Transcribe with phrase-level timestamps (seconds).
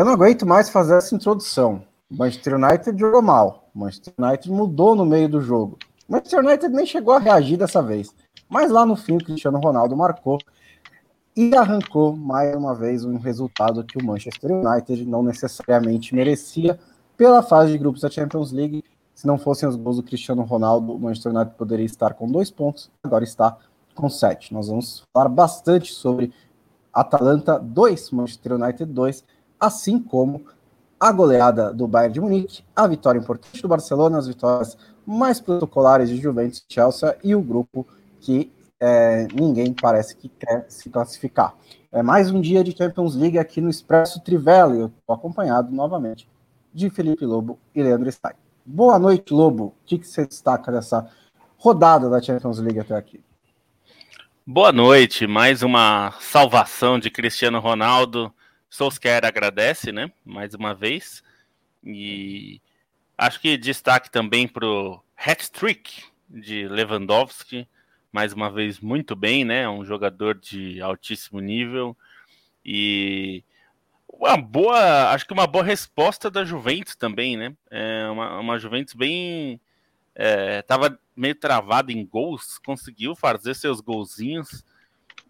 [0.00, 1.82] Eu não aguento mais fazer essa introdução.
[2.10, 3.68] Manchester United jogou mal.
[3.74, 5.78] Manchester United mudou no meio do jogo.
[6.08, 8.08] Manchester United nem chegou a reagir dessa vez.
[8.48, 10.38] Mas lá no fim, o Cristiano Ronaldo marcou
[11.36, 16.80] e arrancou mais uma vez um resultado que o Manchester United não necessariamente merecia
[17.14, 18.82] pela fase de grupos da Champions League.
[19.14, 22.50] Se não fossem os gols do Cristiano Ronaldo, o Manchester United poderia estar com dois
[22.50, 23.54] pontos, agora está
[23.94, 24.54] com sete.
[24.54, 26.32] Nós vamos falar bastante sobre
[26.90, 29.24] Atalanta 2, Manchester United 2,
[29.60, 30.44] assim como
[30.98, 36.08] a goleada do Bayern de Munique, a vitória importante do Barcelona, as vitórias mais protocolares
[36.08, 37.86] de Juventus Chelsea e o grupo
[38.20, 41.54] que é, ninguém parece que quer se classificar.
[41.92, 44.80] É mais um dia de Champions League aqui no Expresso Trivelli.
[44.80, 46.28] Eu estou acompanhado novamente
[46.72, 48.34] de Felipe Lobo e Leandro Stein.
[48.64, 49.64] Boa noite, Lobo.
[49.64, 51.10] O que, que você destaca dessa
[51.58, 53.20] rodada da Champions League até aqui?
[54.46, 55.26] Boa noite.
[55.26, 58.32] Mais uma salvação de Cristiano Ronaldo.
[58.70, 60.10] Solskjaer agradece, né?
[60.24, 61.22] Mais uma vez.
[61.84, 62.62] E
[63.18, 67.68] acho que destaque também para o hat-trick de Lewandowski
[68.12, 69.68] mais uma vez muito bem, né?
[69.68, 71.96] Um jogador de altíssimo nível
[72.64, 73.44] e
[74.08, 77.54] uma boa, acho que uma boa resposta da Juventus também, né?
[77.70, 79.60] É uma, uma Juventus bem
[80.14, 84.64] é, tava meio travada em gols, conseguiu fazer seus golzinhos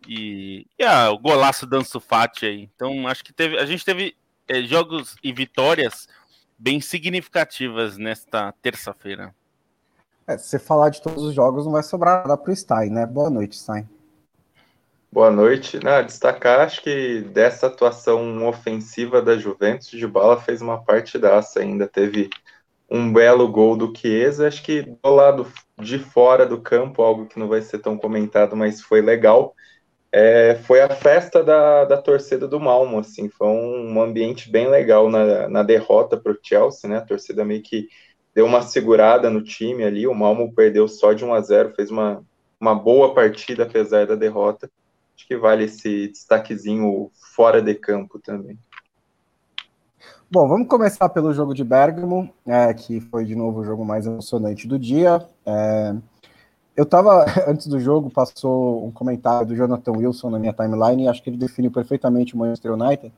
[0.07, 2.71] e, e ah, o golaço do Ansu Fati aí.
[2.75, 4.17] Então acho que teve, a gente teve
[4.49, 6.09] é, jogos e vitórias
[6.59, 9.35] bem significativas nesta terça-feira.
[10.27, 12.91] É, se você falar de todos os jogos, não vai sobrar nada para o Stein,
[12.91, 13.07] né?
[13.07, 13.89] Boa noite, Stein.
[15.13, 15.83] Boa noite.
[15.83, 21.89] Não, destacar, acho que dessa atuação ofensiva da Juventus, de bala fez uma partidaça ainda.
[21.89, 22.31] Teve
[22.89, 25.47] um belo gol do Chiesa, acho que do lado
[25.79, 29.55] de fora do campo, algo que não vai ser tão comentado, mas foi legal.
[30.13, 35.09] É, foi a festa da, da torcida do Malmo, assim, foi um, ambiente bem legal
[35.09, 36.97] na, na derrota para o Chelsea, né?
[36.97, 37.89] A torcida meio que
[38.35, 40.07] deu uma segurada no time ali.
[40.09, 42.25] O Malmo perdeu só de 1 a 0, fez uma,
[42.61, 44.69] uma boa partida apesar da derrota.
[45.17, 48.59] Acho que vale esse destaquezinho fora de campo também.
[50.33, 54.07] Bom, vamos começar pelo jogo de Bergamo, é, que foi de novo o jogo mais
[54.07, 55.25] emocionante do dia.
[55.45, 55.95] É,
[56.77, 61.09] eu estava, antes do jogo, passou um comentário do Jonathan Wilson na minha timeline e
[61.09, 63.13] acho que ele definiu perfeitamente o Manchester United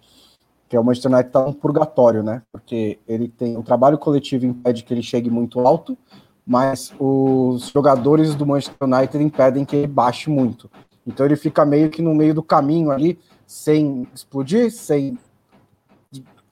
[0.73, 2.41] que é o Manchester United está um purgatório, né?
[2.51, 5.99] Porque ele tem o trabalho coletivo impede que ele chegue muito alto,
[6.47, 10.71] mas os jogadores do Manchester United impedem que ele baixe muito.
[11.07, 15.19] Então ele fica meio que no meio do caminho ali, sem explodir, sem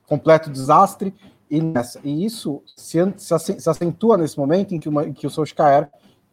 [0.07, 1.15] completo desastre,
[1.51, 5.31] e, nessa, e isso se, se, acentua nesse momento em que, uma, em que o
[5.31, 5.89] Solskjaer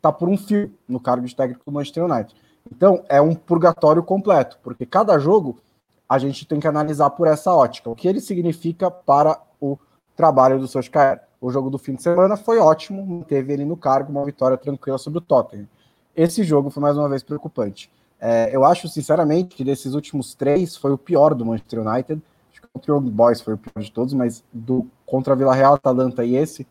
[0.08, 2.34] está por um fio no cargo de técnico do Manchester United.
[2.72, 5.60] Então é um purgatório completo, porque cada jogo
[6.08, 7.90] a gente tem que analisar por essa ótica.
[7.90, 9.78] O que ele significa para o
[10.16, 11.22] trabalho do Solskjaer.
[11.40, 14.98] O jogo do fim de semana foi ótimo, manteve ele no cargo, uma vitória tranquila
[14.98, 15.68] sobre o Tottenham.
[16.16, 17.92] Esse jogo foi mais uma vez preocupante.
[18.20, 22.20] É, eu acho, sinceramente, que desses últimos três foi o pior do Manchester United.
[22.52, 25.54] Acho que o Young Boys foi o pior de todos, mas do contra a Vila
[25.54, 26.66] Real, Atalanta e esse.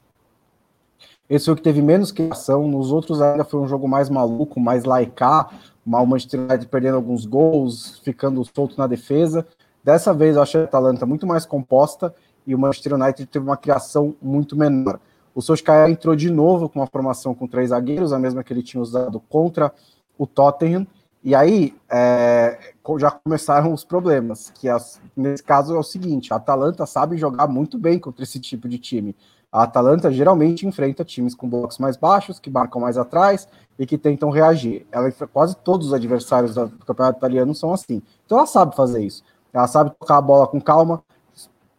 [1.29, 2.69] Esse foi o que teve menos criação.
[2.69, 5.51] Nos outros ainda foi um jogo mais maluco, mais laicar,
[5.85, 9.47] o Manchester United perdendo alguns gols, ficando solto na defesa.
[9.83, 12.15] Dessa vez eu achei a Atalanta muito mais composta
[12.47, 14.99] e o Manchester United teve uma criação muito menor.
[15.35, 18.63] O Solskjaer entrou de novo com uma formação com três zagueiros, a mesma que ele
[18.63, 19.73] tinha usado contra
[20.17, 20.87] o Tottenham,
[21.23, 22.59] e aí é,
[22.99, 24.69] já começaram os problemas, que
[25.17, 28.79] nesse caso é o seguinte, a Atalanta sabe jogar muito bem contra esse tipo de
[28.79, 29.15] time.
[29.57, 33.49] A Atalanta geralmente enfrenta times com blocos mais baixos, que marcam mais atrás
[33.79, 34.87] e que tentam reagir.
[34.93, 38.03] Ela, quase todos os adversários do campeonato italiano são assim.
[38.27, 39.25] Então ela sabe fazer isso.
[39.55, 41.03] Ela sabe tocar a bola com calma,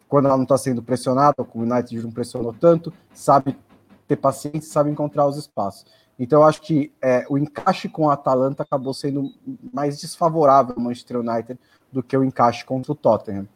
[0.10, 3.56] quando ela não está sendo pressionada, como o United não pressionou tanto, sabe
[4.08, 5.86] ter paciência, sabe encontrar os espaços.
[6.18, 9.32] Então eu acho que é, o encaixe com a Atalanta acabou sendo
[9.72, 11.60] mais desfavorável ao Manchester United
[11.92, 13.48] do que o encaixe contra o Tottenham.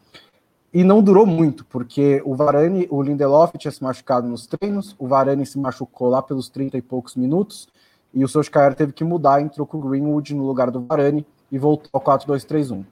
[0.74, 5.06] E não durou muito, porque o Varane, o Lindelof tinha se machucado nos treinos, o
[5.06, 7.68] Varane se machucou lá pelos 30 e poucos minutos,
[8.14, 11.58] e o Solskjaer teve que mudar, entrou com o Greenwood no lugar do Varane e
[11.58, 12.86] voltou ao 4-2-3-1.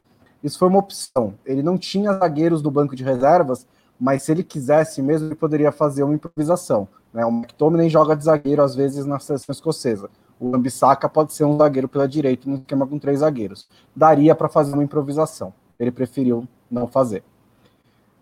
[0.44, 1.34] Isso foi uma opção.
[1.46, 3.66] Ele não tinha zagueiros do banco de reservas,
[3.98, 6.88] mas se ele quisesse mesmo, ele poderia fazer uma improvisação.
[7.14, 7.26] Né?
[7.26, 10.10] O McTominay joga de zagueiro às vezes na seleção escocesa.
[10.40, 13.68] O Ambissaca pode ser um zagueiro pela direita no esquema com três zagueiros.
[13.94, 15.54] Daria para fazer uma improvisação.
[15.78, 17.24] Ele preferiu não fazer.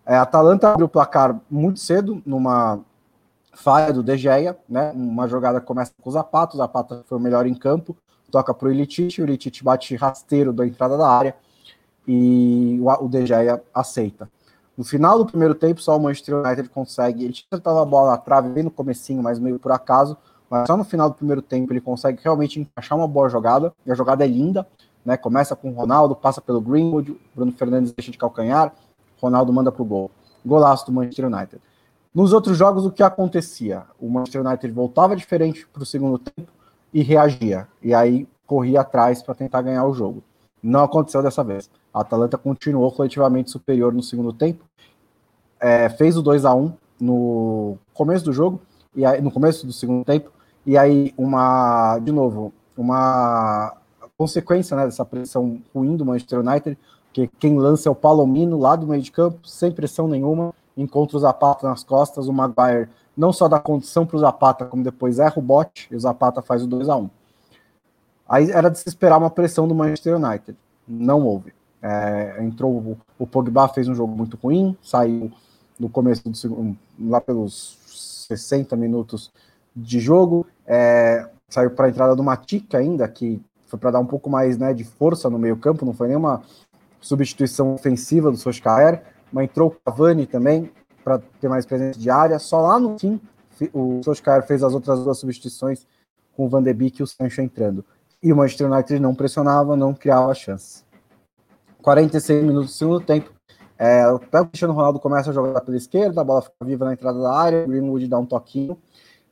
[0.08, 2.80] É, a Atalanta abriu o placar muito cedo, numa
[3.52, 4.90] falha do De Gea, né?
[4.94, 7.94] Uma jogada começa com o Zapata, o Zapata foi o melhor em campo,
[8.30, 11.36] toca para o Ilitich, o Ilitich bate rasteiro da entrada da área
[12.06, 14.30] e o De Gea aceita.
[14.78, 17.24] No final do primeiro tempo, só o Manchester United consegue.
[17.24, 20.16] Ele tentado a bola na trave bem no comecinho, mas meio por acaso.
[20.48, 23.74] Mas só no final do primeiro tempo ele consegue realmente encaixar uma boa jogada.
[23.84, 24.66] E a jogada é linda,
[25.04, 25.18] né?
[25.18, 28.72] Começa com o Ronaldo, passa pelo Greenwood, Bruno Fernandes deixa de calcanhar,
[29.20, 30.10] Ronaldo manda pro gol.
[30.44, 31.60] Golaço do Manchester United.
[32.14, 33.84] Nos outros jogos, o que acontecia?
[34.00, 36.50] O Manchester United voltava diferente para o segundo tempo
[36.92, 37.68] e reagia.
[37.82, 40.22] E aí corria atrás para tentar ganhar o jogo.
[40.62, 41.70] Não aconteceu dessa vez.
[41.92, 44.64] A Atalanta continuou coletivamente superior no segundo tempo,
[45.60, 48.60] é, fez o 2 a 1 no começo do jogo,
[48.94, 50.30] e aí, no começo do segundo tempo,
[50.66, 53.76] e aí uma, de novo, uma
[54.16, 56.78] consequência né, dessa pressão ruim do Manchester United,
[57.26, 61.16] que quem lança é o Palomino lá do meio de campo, sem pressão nenhuma, encontra
[61.16, 65.18] o Zapata nas costas, o Maguire não só dá condição para o Zapata, como depois
[65.18, 67.10] erra o bote, e o Zapata faz o 2 a 1
[68.28, 70.56] Aí era de se esperar uma pressão do Manchester United.
[70.86, 71.52] Não houve.
[71.82, 75.32] É, entrou o, o Pogba, fez um jogo muito ruim, saiu
[75.78, 77.78] no começo do segundo, lá pelos
[78.28, 79.32] 60 minutos
[79.74, 84.06] de jogo, é, saiu para a entrada do Matic ainda, que foi para dar um
[84.06, 86.42] pouco mais né, de força no meio campo, não foi nenhuma
[87.00, 89.02] substituição ofensiva do Solskjaer,
[89.32, 90.70] mas entrou o Cavani também
[91.04, 93.20] para ter mais presença de área, só lá no fim
[93.72, 95.86] o Solskjaer fez as outras duas substituições
[96.36, 97.84] com o Van de Beek e o Sancho entrando.
[98.22, 100.84] E o Manchester United não pressionava, não criava chance.
[101.82, 103.32] 46 minutos do segundo tempo.
[103.78, 107.20] É, o Cristiano Ronaldo começa a jogar pela esquerda, a bola fica viva na entrada
[107.20, 108.76] da área, o Greenwood dá um toquinho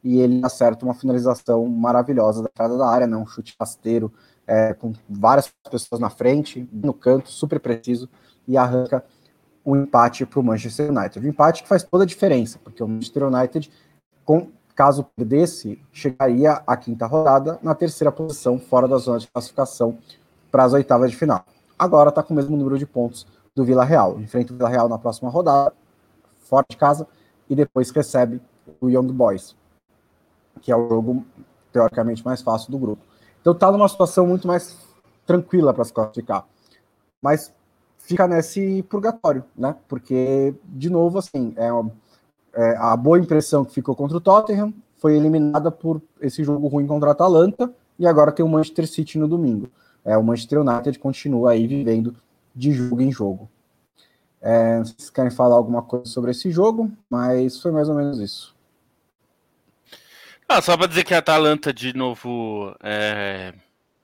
[0.04, 4.12] e ele acerta uma finalização maravilhosa da entrada da área, né, um chute rasteiro,
[4.46, 8.08] é, com várias pessoas na frente, no canto, super preciso,
[8.46, 9.04] e arranca
[9.64, 11.18] o um empate para o Manchester United.
[11.18, 13.70] O empate que faz toda a diferença, porque o Manchester United,
[14.24, 19.98] com caso perdesse, chegaria à quinta rodada na terceira posição, fora da zona de classificação
[20.52, 21.44] para as oitavas de final.
[21.78, 24.20] Agora está com o mesmo número de pontos do Vila Real.
[24.20, 25.72] Enfrenta o Vila Real na próxima rodada,
[26.40, 27.06] fora de casa,
[27.48, 28.40] e depois recebe
[28.80, 29.56] o Young Boys,
[30.60, 31.24] que é o jogo
[31.72, 33.02] teoricamente mais fácil do grupo.
[33.46, 34.76] Então está numa situação muito mais
[35.24, 36.44] tranquila para se classificar.
[37.22, 37.54] Mas
[37.96, 39.76] fica nesse purgatório, né?
[39.86, 41.70] Porque, de novo, assim, é
[42.60, 46.88] é, a boa impressão que ficou contra o Tottenham foi eliminada por esse jogo ruim
[46.88, 49.70] contra a Atalanta e agora tem o Manchester City no domingo.
[50.04, 52.16] É, o Manchester United continua aí vivendo
[52.52, 53.48] de jogo em jogo.
[54.40, 58.55] É, vocês querem falar alguma coisa sobre esse jogo, mas foi mais ou menos isso.
[60.48, 63.52] Ah, só para dizer que a Atalanta, de novo, é,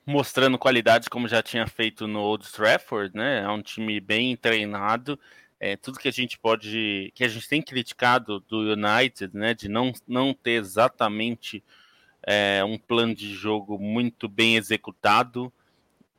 [0.04, 3.42] mostrando qualidade como já tinha feito no Old Trafford, né?
[3.42, 5.18] É um time bem treinado
[5.62, 9.68] é, tudo que a gente pode, que a gente tem criticado do United, né, de
[9.68, 11.62] não, não ter exatamente
[12.26, 15.52] é, um plano de jogo muito bem executado,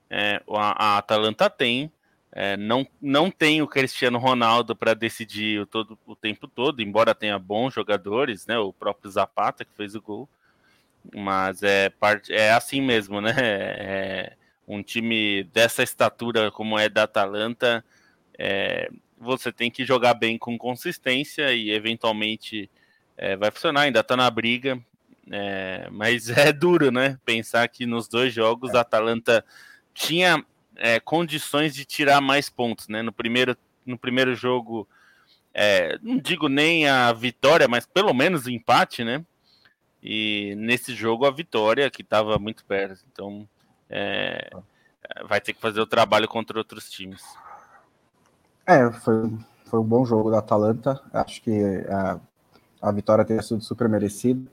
[0.09, 1.91] é, a, a, Atalanta tem.
[2.35, 7.13] É, não, não tem o Cristiano Ronaldo para decidir o, todo, o tempo todo, embora
[7.13, 8.57] tenha bons jogadores, né?
[8.57, 10.27] O próprio Zapata que fez o gol,
[11.13, 13.33] mas é parte é assim mesmo, né?
[13.37, 14.33] É,
[14.67, 17.85] um time dessa estatura como é da Atalanta
[18.37, 22.69] é, você tem que jogar bem com consistência e eventualmente
[23.15, 24.79] é, vai funcionar, ainda está na briga.
[25.31, 27.17] É, mas é duro, né?
[27.23, 29.45] Pensar que nos dois jogos a Atalanta
[29.93, 30.43] tinha
[30.77, 33.01] é, condições de tirar mais pontos, né?
[33.01, 34.87] No primeiro, no primeiro jogo,
[35.53, 39.23] é, não digo nem a vitória, mas pelo menos o empate, né?
[40.01, 43.03] E nesse jogo a vitória, que estava muito perto.
[43.11, 43.47] Então,
[43.89, 44.49] é,
[45.27, 47.23] vai ter que fazer o trabalho contra outros times.
[48.65, 49.31] É, foi,
[49.65, 51.01] foi um bom jogo da Atalanta.
[51.13, 51.51] Acho que
[51.89, 52.19] a,
[52.81, 54.49] a vitória teria sido super merecida.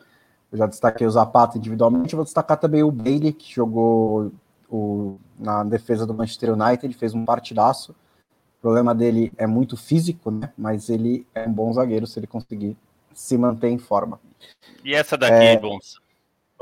[0.52, 2.14] Eu já destaquei o Zapata individualmente.
[2.14, 4.32] Vou destacar também o Bailey, que jogou
[4.70, 7.92] o, na defesa do Manchester United, fez um partidaço.
[7.92, 10.52] O problema dele é muito físico, né?
[10.56, 12.76] Mas ele é um bom zagueiro se ele conseguir
[13.12, 14.20] se manter em forma.
[14.84, 16.00] E essa daqui, é, Bons?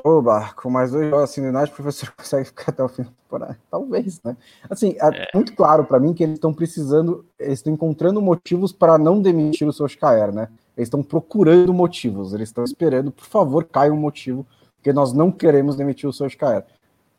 [0.04, 3.58] Oba, com mais dois jogos assim, o professor consegue ficar até o fim da temporada?
[3.70, 4.36] Talvez, né?
[4.70, 5.28] Assim, é, é.
[5.34, 9.66] muito claro para mim que eles estão precisando, eles estão encontrando motivos para não demitir
[9.66, 10.48] o Solskjaer, né?
[10.76, 14.46] Eles estão procurando motivos, eles estão esperando, por favor, caia um motivo,
[14.76, 16.64] porque nós não queremos demitir o Solskjaer.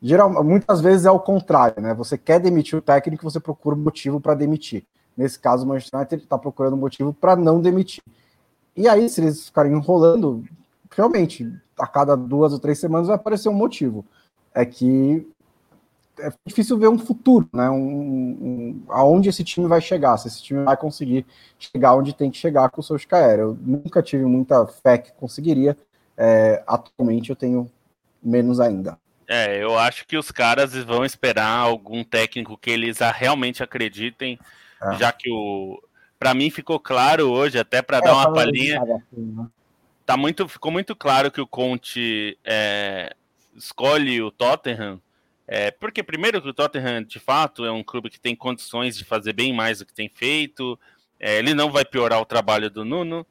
[0.01, 1.93] Geral, muitas vezes é o contrário, né?
[1.93, 4.85] Você quer demitir o técnico, você procura motivo para demitir.
[5.15, 8.01] Nesse caso, o Manchester United está procurando motivo para não demitir.
[8.75, 10.45] E aí, se eles ficarem enrolando,
[10.95, 14.05] realmente, a cada duas ou três semanas vai aparecer um motivo.
[14.53, 15.27] É que
[16.19, 17.69] é difícil ver um futuro, né?
[17.69, 21.25] Um, um, aonde esse time vai chegar, se esse time vai conseguir
[21.57, 23.39] chegar onde tem que chegar com o Solskjaer.
[23.39, 25.77] Eu nunca tive muita fé que conseguiria.
[26.17, 27.69] É, atualmente eu tenho
[28.23, 28.97] menos ainda.
[29.31, 34.39] É, eu acho que os caras vão esperar algum técnico que eles realmente acreditem,
[34.81, 34.95] é.
[34.97, 35.79] já que o
[36.17, 38.81] para mim ficou claro hoje, até para é, dar uma palhinha.
[38.81, 39.47] Né?
[40.03, 43.15] Tá muito, ficou muito claro que o Conte é,
[43.55, 44.99] escolhe o Tottenham.
[45.47, 49.05] É, porque primeiro que o Tottenham de fato é um clube que tem condições de
[49.05, 50.77] fazer bem mais do que tem feito,
[51.19, 53.25] é, ele não vai piorar o trabalho do Nuno,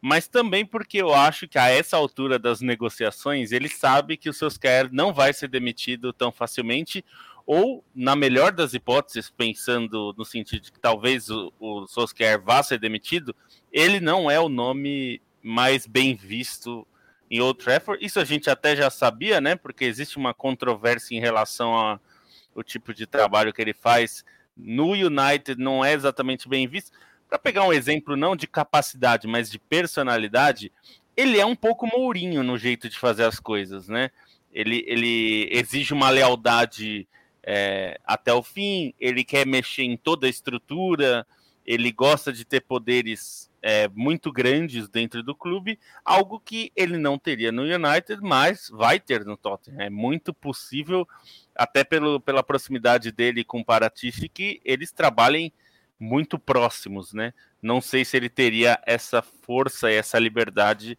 [0.00, 4.32] mas também porque eu acho que a essa altura das negociações ele sabe que o
[4.32, 7.04] Solskjaer não vai ser demitido tão facilmente,
[7.46, 12.62] ou, na melhor das hipóteses, pensando no sentido de que talvez o, o Solskjaer vá
[12.62, 13.34] ser demitido,
[13.72, 16.86] ele não é o nome mais bem visto
[17.30, 18.04] em Old Trafford.
[18.04, 19.56] Isso a gente até já sabia, né?
[19.56, 24.24] Porque existe uma controvérsia em relação ao tipo de trabalho que ele faz
[24.56, 26.92] no United, não é exatamente bem visto.
[27.30, 30.72] Para pegar um exemplo não de capacidade, mas de personalidade,
[31.16, 34.10] ele é um pouco Mourinho no jeito de fazer as coisas, né?
[34.52, 37.06] Ele, ele exige uma lealdade
[37.44, 41.24] é, até o fim, ele quer mexer em toda a estrutura,
[41.64, 47.16] ele gosta de ter poderes é, muito grandes dentro do clube, algo que ele não
[47.16, 49.80] teria no United, mas vai ter no Tottenham.
[49.80, 51.06] É muito possível,
[51.54, 55.52] até pelo, pela proximidade dele com o Paratici, que eles trabalhem
[56.00, 57.34] muito próximos, né?
[57.62, 60.98] Não sei se ele teria essa força e essa liberdade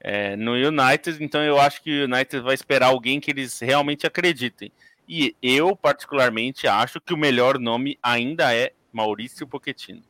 [0.00, 4.06] é, no United, então eu acho que o United vai esperar alguém que eles realmente
[4.06, 4.70] acreditem.
[5.08, 10.02] E eu, particularmente, acho que o melhor nome ainda é Maurício Pochettino.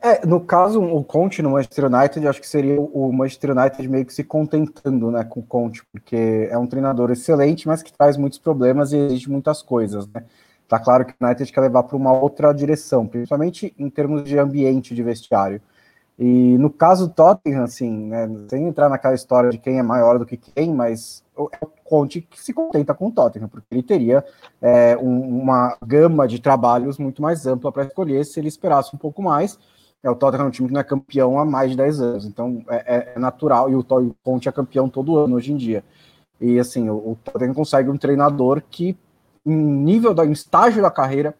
[0.00, 4.04] É, no caso, o Conte no Manchester United, acho que seria o Manchester United meio
[4.04, 8.16] que se contentando né, com o Conte, porque é um treinador excelente, mas que traz
[8.16, 10.24] muitos problemas e exige muitas coisas, né?
[10.72, 14.38] Tá claro que o United quer levar para uma outra direção, principalmente em termos de
[14.38, 15.60] ambiente de vestiário.
[16.18, 20.18] E no caso do Tottenham, assim, né, sem entrar naquela história de quem é maior
[20.18, 23.82] do que quem, mas é o Conte que se contenta com o Tottenham, porque ele
[23.82, 24.24] teria
[24.62, 28.98] é, um, uma gama de trabalhos muito mais ampla para escolher se ele esperasse um
[28.98, 29.58] pouco mais.
[30.02, 32.24] É, o Tottenham é um time que não é campeão há mais de 10 anos,
[32.24, 35.84] então é, é natural, e o, o Conte é campeão todo ano hoje em dia.
[36.40, 38.96] E assim, o, o Tottenham consegue um treinador que
[39.44, 41.34] em nível da estágio da carreira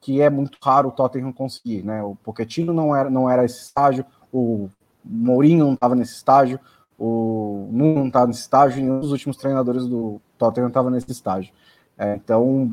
[0.00, 2.02] que é muito raro o Tottenham conseguir, né?
[2.02, 4.68] O Pochettino não era não era esse estágio, o
[5.04, 6.60] Mourinho não estava nesse estágio,
[6.98, 11.10] o Nuno não estava nesse estágio, e um dos últimos treinadores do Tottenham estava nesse
[11.10, 11.52] estágio.
[11.98, 12.72] É, então,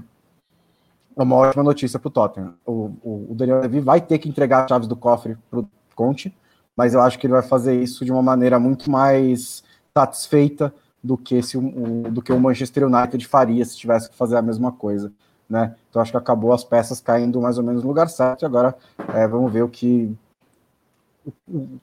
[1.16, 2.54] é uma ótima notícia para o Tottenham.
[2.66, 6.36] O, o Daniel Levy vai ter que entregar as chaves do cofre para o Conte,
[6.76, 9.64] mas eu acho que ele vai fazer isso de uma maneira muito mais
[9.96, 11.62] satisfeita do que se o,
[12.10, 15.12] do que o Manchester United faria se tivesse que fazer a mesma coisa,
[15.50, 15.76] né?
[15.90, 18.46] Então acho que acabou as peças caindo mais ou menos no lugar certo.
[18.46, 18.76] Agora
[19.14, 20.16] é, vamos ver o que
[21.48, 21.80] o,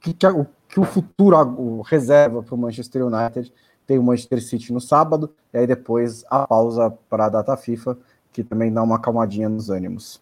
[0.00, 3.52] que, que, o, que o futuro o reserva para o Manchester United.
[3.86, 7.96] Tem o Manchester City no sábado e aí depois a pausa para a data FIFA
[8.30, 10.20] que também dá uma acalmadinha nos ânimos.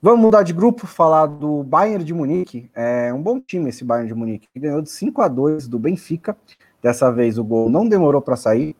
[0.00, 2.70] Vamos mudar de grupo, falar do Bayern de Munique.
[2.74, 4.46] É um bom time esse Bayern de Munique.
[4.54, 6.36] Ganhou de 5 a 2 do Benfica
[6.84, 8.76] Dessa vez o gol não demorou para sair.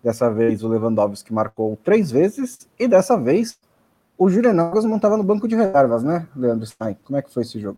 [0.00, 2.68] Dessa vez o Lewandowski marcou três vezes.
[2.78, 3.58] E dessa vez
[4.16, 6.96] o Julian Nagelsmann estava no banco de reservas, né, Leandro Stein?
[7.02, 7.76] Como é que foi esse jogo?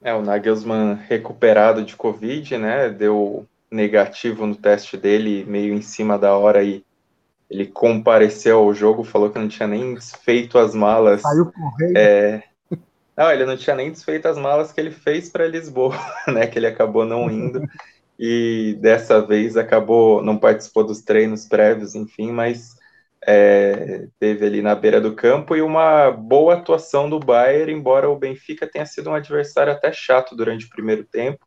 [0.00, 2.90] É, o Nagelsmann recuperado de Covid, né?
[2.90, 6.84] Deu negativo no teste dele, meio em cima da hora e
[7.50, 11.22] ele compareceu ao jogo, falou que não tinha nem desfeito as malas.
[11.22, 11.96] Saiu correndo.
[11.96, 12.44] É...
[13.16, 15.96] Não, ele não tinha nem desfeito as malas que ele fez para Lisboa,
[16.32, 16.46] né?
[16.46, 17.68] Que ele acabou não indo.
[18.22, 22.76] E dessa vez acabou, não participou dos treinos prévios, enfim, mas
[23.26, 28.18] é, teve ali na beira do campo e uma boa atuação do Bayern, embora o
[28.18, 31.46] Benfica tenha sido um adversário até chato durante o primeiro tempo.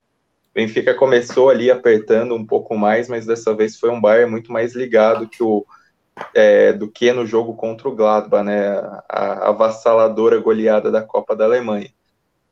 [0.49, 4.51] O Benfica começou ali apertando um pouco mais, mas dessa vez foi um Bayern muito
[4.51, 5.63] mais ligado que o,
[6.33, 8.69] é, do que no jogo contra o Gladbach, né?
[9.07, 11.91] A, a avassaladora goleada da Copa da Alemanha.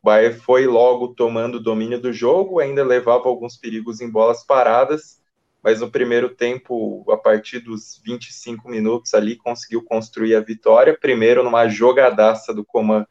[0.02, 5.22] Bayern foi logo tomando o domínio do jogo, ainda levava alguns perigos em bolas paradas,
[5.62, 11.44] mas no primeiro tempo, a partir dos 25 minutos ali, conseguiu construir a vitória, primeiro
[11.44, 13.06] numa jogadaça do Coman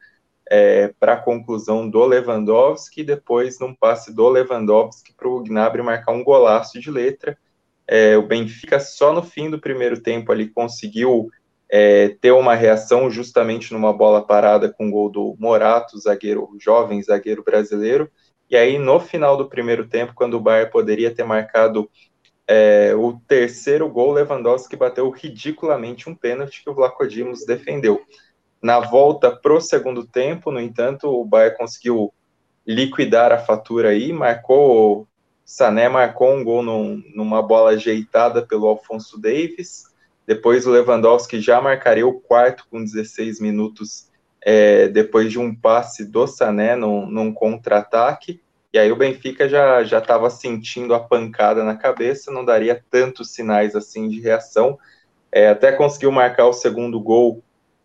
[0.50, 6.12] é, para a conclusão do Lewandowski, depois num passe do Lewandowski para o Gnabry marcar
[6.12, 7.38] um golaço de letra.
[7.86, 11.30] É, o Benfica só no fim do primeiro tempo ali conseguiu
[11.74, 17.02] é, ter uma reação justamente numa bola parada com o gol do Morato, zagueiro jovem,
[17.02, 18.10] zagueiro brasileiro.
[18.50, 21.88] E aí, no final do primeiro tempo, quando o Bayern poderia ter marcado
[22.46, 28.02] é, o terceiro gol, Lewandowski bateu ridiculamente um pênalti que o Vlaco Dimos defendeu.
[28.60, 32.12] Na volta pro segundo tempo, no entanto, o Bayern conseguiu
[32.66, 35.08] liquidar a fatura aí, marcou,
[35.42, 39.91] Sané marcou um gol num, numa bola ajeitada pelo Alfonso Davis,
[40.26, 44.08] depois o Lewandowski já marcaria o quarto com 16 minutos
[44.44, 48.40] é, depois de um passe do Sané num, num contra-ataque.
[48.72, 53.32] E aí o Benfica já já estava sentindo a pancada na cabeça, não daria tantos
[53.32, 54.78] sinais assim de reação.
[55.30, 57.42] É, até conseguiu marcar o segundo gol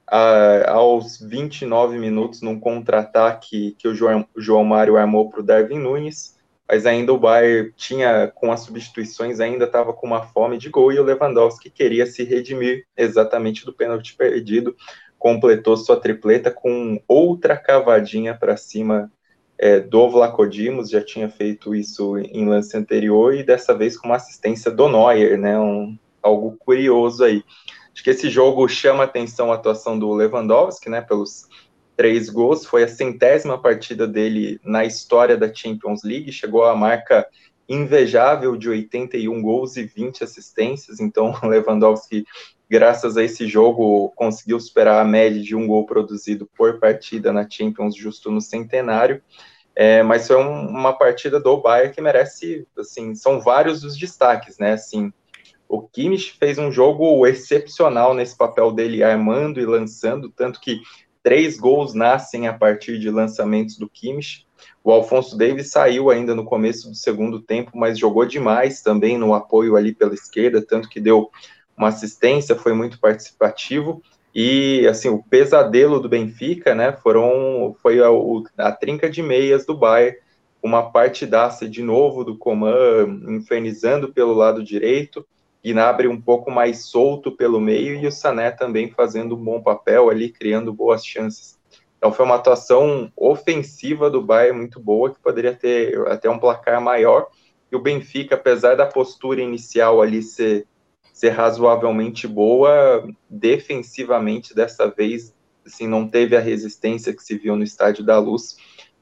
[0.08, 5.80] a, aos 29 minutos num contra-ataque que o João, João Mário armou para o Darwin
[5.80, 6.37] Nunes,
[6.68, 10.92] mas ainda o Bayern tinha, com as substituições, ainda estava com uma fome de gol
[10.92, 14.76] e o Lewandowski queria se redimir exatamente do pênalti perdido,
[15.18, 19.12] completou sua tripleta com outra cavadinha para cima
[19.58, 24.18] é, do Vlacodimos, já tinha feito isso em lance anterior e dessa vez com uma
[24.18, 27.44] assistência do Neuer, né, um, algo curioso aí.
[27.92, 31.48] Acho que esse jogo chama atenção a atuação do Lewandowski, né, pelos
[31.98, 37.28] três gols, foi a centésima partida dele na história da Champions League, chegou à marca
[37.68, 42.24] invejável de 81 gols e 20 assistências, então Lewandowski,
[42.70, 47.50] graças a esse jogo, conseguiu superar a média de um gol produzido por partida na
[47.50, 49.22] Champions justo no centenário,
[49.76, 54.60] é, mas foi um, uma partida do Bayern que merece, assim, são vários os destaques,
[54.60, 55.12] né, assim,
[55.68, 60.80] o Kimmich fez um jogo excepcional nesse papel dele, armando e lançando, tanto que
[61.28, 64.48] três gols nascem a partir de lançamentos do Kimmich.
[64.82, 69.34] O Alfonso Davis saiu ainda no começo do segundo tempo, mas jogou demais também no
[69.34, 71.30] apoio ali pela esquerda, tanto que deu
[71.76, 74.02] uma assistência, foi muito participativo.
[74.34, 78.08] E assim, o pesadelo do Benfica, né, foram foi a,
[78.60, 80.16] a trinca de meias do Bayern,
[80.64, 85.28] uma partidaça de novo do Coman infernizando pelo lado direito,
[85.74, 90.10] Gnabry um pouco mais solto pelo meio e o Sané também fazendo um bom papel
[90.10, 91.58] ali, criando boas chances.
[91.98, 96.80] Então foi uma atuação ofensiva do Bayern muito boa, que poderia ter até um placar
[96.80, 97.28] maior.
[97.72, 100.66] E o Benfica, apesar da postura inicial ali ser,
[101.12, 105.36] ser razoavelmente boa, defensivamente dessa vez
[105.68, 108.58] assim, não teve a resistência que se viu no Estádio da Luz.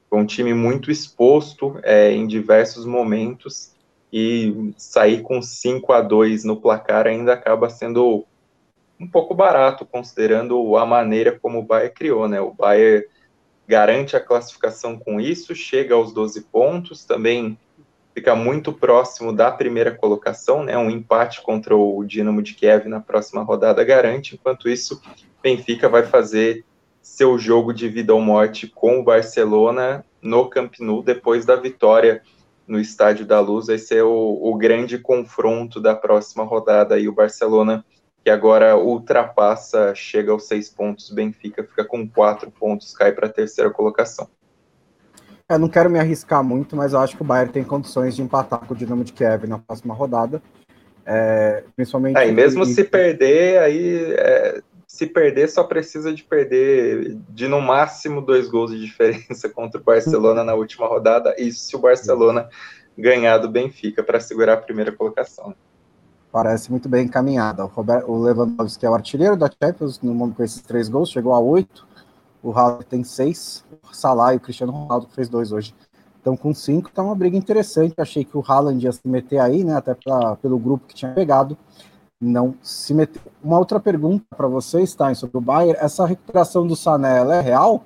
[0.10, 3.75] Foi um time muito exposto é, em diversos momentos
[4.18, 8.26] e sair com 5 a 2 no placar ainda acaba sendo
[8.98, 12.40] um pouco barato, considerando a maneira como o Bayern criou, né?
[12.40, 13.06] O Bayern
[13.68, 17.60] garante a classificação com isso, chega aos 12 pontos, também
[18.14, 20.78] fica muito próximo da primeira colocação, né?
[20.78, 25.02] Um empate contra o Dinamo de Kiev na próxima rodada garante, enquanto isso,
[25.44, 26.64] Benfica vai fazer
[27.02, 32.24] seu jogo de vida ou morte com o Barcelona no Camp Nou depois da vitória
[32.68, 37.14] no Estádio da Luz vai ser o, o grande confronto da próxima rodada e o
[37.14, 37.86] Barcelona
[38.26, 43.32] que agora ultrapassa, chega aos seis pontos, Benfica fica com quatro pontos, cai para a
[43.32, 44.28] terceira colocação.
[45.48, 48.24] Eu não quero me arriscar muito, mas eu acho que o Bayern tem condições de
[48.24, 50.42] empatar com o Dinamo de Kiev na próxima rodada.
[51.06, 52.18] É, principalmente.
[52.18, 54.64] Aí, mesmo se perder, aí é,
[54.96, 59.84] se perder, só precisa de perder de no máximo dois gols de diferença contra o
[59.84, 61.36] Barcelona na última rodada.
[61.38, 62.48] Isso se o Barcelona
[62.98, 65.54] ganhar do Benfica para segurar a primeira colocação.
[66.32, 67.66] Parece muito bem encaminhada.
[67.66, 67.72] O,
[68.08, 71.40] o Lewandowski é o artilheiro da Champions no mundo com esses três gols, chegou a
[71.42, 71.86] oito.
[72.42, 73.66] O Haaland tem seis.
[73.92, 75.76] O Salah e o Cristiano Ronaldo fez dois hoje.
[76.22, 77.96] Então, com cinco, tá uma briga interessante.
[77.98, 79.76] Achei que o Haaland ia se meter aí, né?
[79.76, 81.58] Até pra, pelo grupo que tinha pegado
[82.26, 83.22] não se meteu.
[83.44, 85.78] Uma outra pergunta para você, Stein, sobre o Bayern.
[85.80, 87.86] Essa recuperação do Sané, ela é real?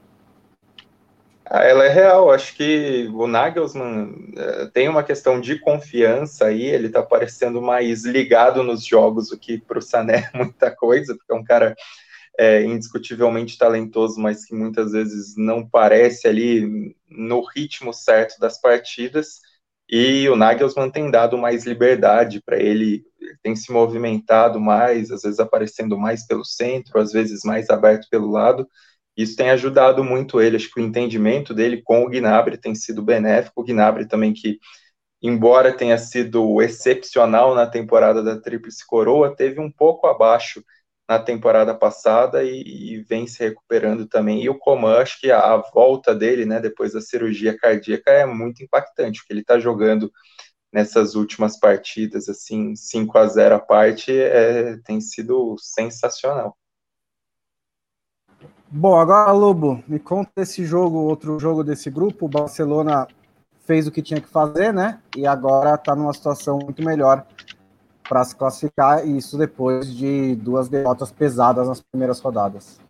[1.45, 2.31] Ah, ela é real.
[2.31, 6.63] Acho que o Nagelsmann é, tem uma questão de confiança aí.
[6.63, 11.15] Ele está parecendo mais ligado nos jogos, o que para o Sané é muita coisa,
[11.15, 11.75] porque é um cara
[12.37, 19.41] é, indiscutivelmente talentoso, mas que muitas vezes não parece ali no ritmo certo das partidas.
[19.89, 23.03] E o Nagelsmann tem dado mais liberdade para ele,
[23.41, 28.29] tem se movimentado mais, às vezes aparecendo mais pelo centro, às vezes mais aberto pelo
[28.29, 28.67] lado.
[29.17, 30.55] Isso tem ajudado muito ele.
[30.57, 33.61] Acho que o entendimento dele com o Gnabry tem sido benéfico.
[33.61, 34.59] O Gnabry também que,
[35.21, 40.63] embora tenha sido excepcional na temporada da Tríplice Coroa, teve um pouco abaixo
[41.09, 44.43] na temporada passada e, e, vem se recuperando também.
[44.43, 48.27] E o Coman, acho que a, a, volta dele, né, depois da cirurgia cardíaca, é
[48.27, 50.11] muito impactante, porque ele está jogando
[50.71, 56.55] nessas últimas partidas, assim, 5 a 0 a parte, é, tem sido sensacional.
[58.69, 62.27] Bom, agora, Lobo, me conta esse jogo, outro jogo desse grupo.
[62.27, 63.07] O Barcelona
[63.61, 65.01] fez o que tinha que fazer, né?
[65.17, 67.25] E agora está numa situação muito melhor
[68.09, 72.81] para se classificar, e isso depois de duas derrotas pesadas nas primeiras rodadas.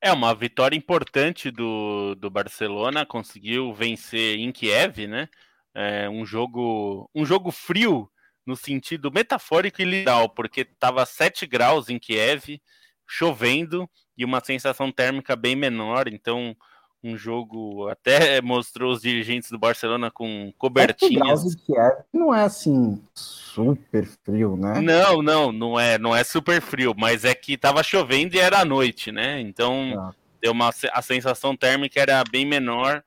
[0.00, 5.28] É uma vitória importante do, do Barcelona, conseguiu vencer em Kiev, né?
[5.74, 8.08] É um jogo um jogo frio
[8.46, 12.60] no sentido metafórico e literal, porque estava 7 graus em Kiev,
[13.08, 16.54] chovendo e uma sensação térmica bem menor, então
[17.04, 21.44] um jogo até mostrou os dirigentes do Barcelona com cobertinhas.
[21.70, 24.80] É não é assim super frio, né?
[24.80, 28.64] Não, não, não é, não é super frio, mas é que tava chovendo e era
[28.64, 29.38] noite, né?
[29.40, 30.14] Então ah.
[30.40, 33.04] deu uma a sensação térmica era bem menor.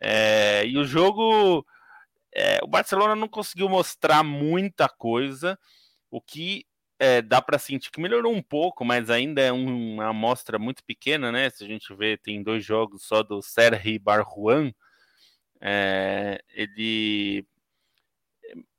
[0.00, 1.66] É, e o jogo,
[2.32, 5.58] é, o Barcelona não conseguiu mostrar muita coisa,
[6.10, 6.64] o que
[7.02, 10.84] é, dá para sentir que melhorou um pouco, mas ainda é um, uma amostra muito
[10.84, 11.50] pequena, né?
[11.50, 14.72] Se a gente vê, tem dois jogos só do Sergi Barjuan,
[15.60, 17.44] é, ele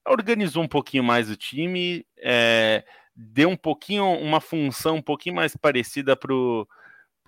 [0.07, 5.53] organizou um pouquinho mais o time, é, deu um pouquinho, uma função um pouquinho mais
[5.57, 6.67] parecida para o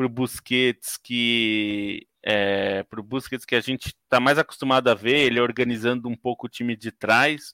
[0.10, 5.42] Busquets, que é, para o Busquets que a gente está mais acostumado a ver, ele
[5.42, 7.52] organizando um pouco o time de trás,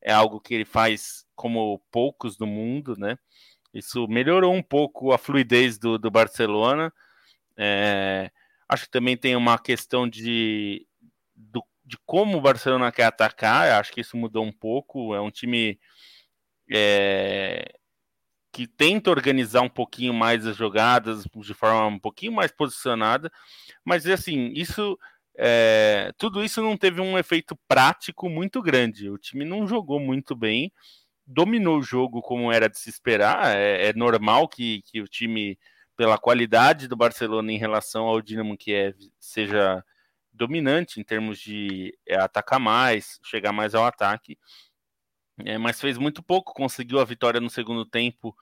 [0.00, 3.16] é algo que ele faz como poucos do mundo, né?
[3.72, 6.92] Isso melhorou um pouco a fluidez do, do Barcelona.
[7.56, 8.28] É,
[8.68, 10.84] acho que também tem uma questão de,
[11.36, 13.70] do, de como o Barcelona quer atacar.
[13.78, 15.14] Acho que isso mudou um pouco.
[15.14, 15.78] É um time
[16.72, 17.72] é,
[18.52, 23.30] que tenta organizar um pouquinho mais as jogadas de forma um pouquinho mais posicionada.
[23.84, 24.98] Mas assim, isso
[25.40, 29.08] é, tudo isso não teve um efeito prático muito grande.
[29.08, 30.72] O time não jogou muito bem,
[31.28, 33.54] dominou o jogo como era de se esperar.
[33.56, 35.58] É, é normal que, que o time,
[35.96, 39.84] pela qualidade do Barcelona em relação ao Dinamo Kiev, seja
[40.32, 44.38] dominante em termos de é, atacar mais, chegar mais ao ataque.
[45.44, 48.34] É, mas fez muito pouco, conseguiu a vitória no segundo tempo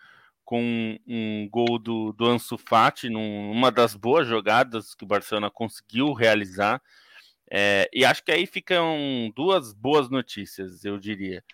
[0.44, 6.12] com um gol do, do Ansu Fati, numa das boas jogadas que o Barcelona conseguiu
[6.12, 6.80] realizar.
[7.50, 11.44] É, e acho que aí ficam duas boas notícias, eu diria.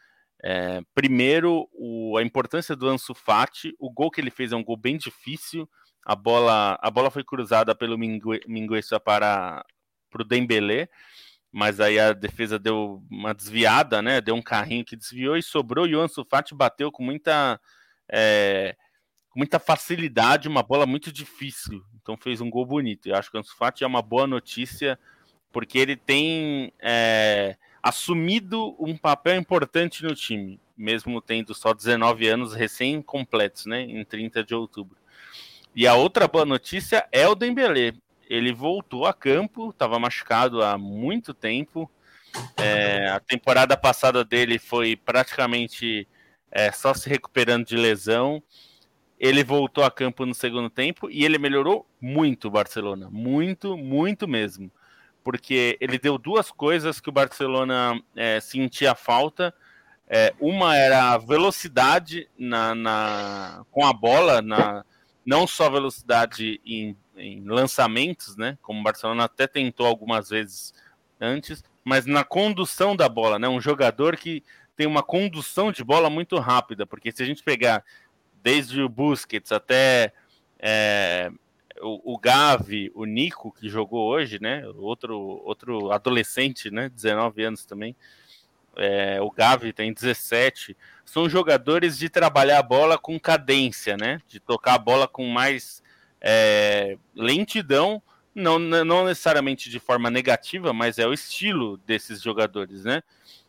[0.44, 3.74] É, primeiro, o, a importância do Ansu Fati.
[3.78, 5.68] O gol que ele fez é um gol bem difícil.
[6.04, 9.64] A bola, a bola foi cruzada pelo Minguesa para,
[10.10, 10.88] para o Dembélé,
[11.52, 14.20] mas aí a defesa deu uma desviada, né?
[14.20, 15.86] Deu um carrinho que desviou e sobrou.
[15.86, 17.60] E o Ansu Fati bateu com muita
[18.10, 18.74] é,
[19.30, 21.82] com muita facilidade, uma bola muito difícil.
[22.00, 23.08] Então fez um gol bonito.
[23.08, 24.98] Eu acho que o Ansu Fati é uma boa notícia,
[25.52, 32.54] porque ele tem é, assumido um papel importante no time, mesmo tendo só 19 anos
[32.54, 34.96] recém-completos, né, em 30 de outubro.
[35.74, 37.94] E a outra boa notícia é o Dembélé.
[38.28, 41.90] Ele voltou a campo, estava machucado há muito tempo.
[42.56, 46.06] É, a temporada passada dele foi praticamente
[46.50, 48.42] é, só se recuperando de lesão.
[49.18, 53.08] Ele voltou a campo no segundo tempo e ele melhorou muito o Barcelona.
[53.10, 54.70] Muito, muito mesmo.
[55.22, 59.54] Porque ele deu duas coisas que o Barcelona é, sentia falta.
[60.08, 64.84] É, uma era a velocidade na, na, com a bola, na,
[65.24, 68.58] não só velocidade em, em lançamentos, né?
[68.60, 70.74] Como o Barcelona até tentou algumas vezes
[71.20, 73.48] antes, mas na condução da bola, né?
[73.48, 74.42] Um jogador que
[74.76, 77.84] tem uma condução de bola muito rápida, porque se a gente pegar
[78.42, 80.12] desde o Busquets até
[80.58, 81.30] é,
[81.82, 84.66] o, Gavi, o Nico, que jogou hoje, né?
[84.76, 86.88] Outro, outro adolescente, né?
[86.88, 87.96] 19 anos também.
[88.76, 90.76] É, o Gavi tem 17.
[91.04, 94.20] São jogadores de trabalhar a bola com cadência, né?
[94.28, 95.82] De tocar a bola com mais
[96.20, 98.02] é, lentidão,
[98.34, 103.02] não, não necessariamente de forma negativa, mas é o estilo desses jogadores, né?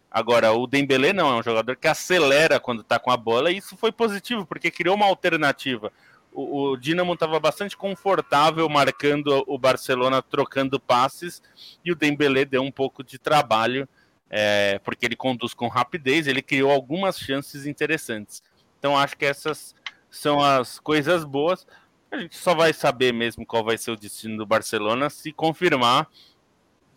[0.09, 3.57] Agora, o Dembélé não, é um jogador que acelera quando está com a bola, e
[3.57, 5.91] isso foi positivo, porque criou uma alternativa.
[6.33, 11.41] O, o Dinamo estava bastante confortável marcando o Barcelona, trocando passes,
[11.83, 13.87] e o Dembélé deu um pouco de trabalho,
[14.29, 18.41] é, porque ele conduz com rapidez, ele criou algumas chances interessantes.
[18.79, 19.75] Então, acho que essas
[20.09, 21.65] são as coisas boas.
[22.11, 26.07] A gente só vai saber mesmo qual vai ser o destino do Barcelona se confirmar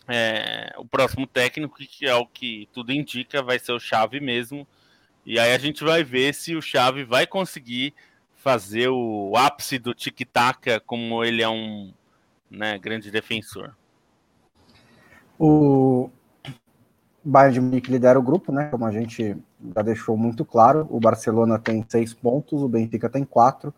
[0.09, 4.67] é, o próximo técnico, que é o que tudo indica, vai ser o Chave mesmo.
[5.25, 7.95] E aí a gente vai ver se o Chave vai conseguir
[8.47, 11.93] fazer o ápice do tic-tac, como ele é um
[12.49, 13.75] né, grande defensor.
[15.37, 16.09] O
[17.25, 18.69] Bayern de Munique lidera o grupo, né?
[18.71, 19.37] Como a gente
[19.75, 20.87] já deixou muito claro.
[20.91, 23.75] O Barcelona tem seis pontos, o Benfica tem quatro.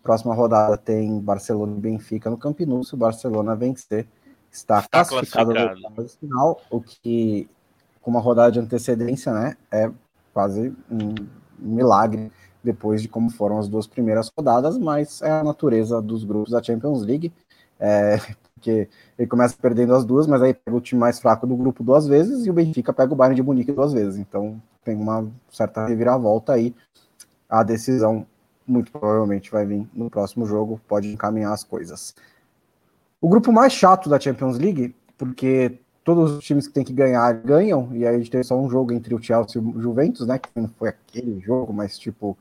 [0.00, 2.84] Próxima rodada tem Barcelona e Benfica no Camp Nou.
[2.84, 4.06] Se o Barcelona vencer,
[4.48, 7.48] está, está classificado, no final, o que,
[8.00, 9.90] com uma rodada de antecedência, né, é
[10.32, 11.14] quase um
[11.58, 12.30] milagre
[12.64, 16.62] depois de como foram as duas primeiras rodadas, mas é a natureza dos grupos da
[16.62, 17.32] Champions League,
[17.78, 18.18] é,
[18.54, 21.84] porque ele começa perdendo as duas, mas aí pega o time mais fraco do grupo
[21.84, 25.30] duas vezes e o Benfica pega o Bayern de Munique duas vezes, então tem uma
[25.50, 26.74] certa reviravolta aí.
[27.48, 28.26] A decisão
[28.66, 32.14] muito provavelmente vai vir no próximo jogo, pode encaminhar as coisas.
[33.20, 37.32] O grupo mais chato da Champions League, porque todos os times que tem que ganhar
[37.32, 40.26] ganham, e aí a gente teve só um jogo entre o Chelsea e o Juventus,
[40.26, 40.38] né?
[40.38, 42.36] Que não foi aquele jogo, mas tipo,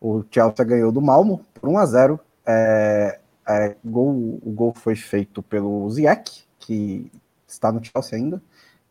[0.00, 4.96] o Chelsea ganhou do Malmo por 1 a 0 é, é, gol, O gol foi
[4.96, 7.10] feito pelo Ziyech, que
[7.46, 8.42] está no Chelsea ainda,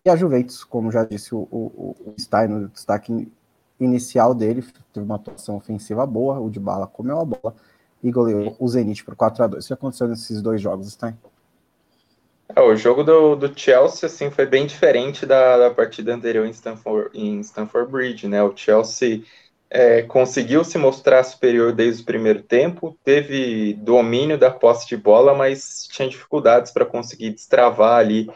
[0.04, 3.32] e a Juventus, como já disse o, o, o Stein no destaque
[3.80, 7.56] inicial dele, teve uma atuação ofensiva boa, o de bala comeu a bola
[8.04, 11.18] e goleou o Zenit por 4 a 2 O que aconteceu nesses dois jogos, Stein?
[12.56, 16.52] É, o jogo do, do Chelsea assim, foi bem diferente da, da partida anterior em
[16.52, 18.28] Stamford, em Stamford Bridge.
[18.28, 18.42] Né?
[18.42, 19.24] O Chelsea
[19.70, 25.36] é, conseguiu se mostrar superior desde o primeiro tempo, teve domínio da posse de bola,
[25.36, 28.30] mas tinha dificuldades para conseguir destravar ali